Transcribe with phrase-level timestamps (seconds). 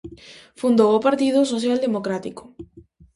[0.61, 2.43] Fundou o Partido Social-Democrático.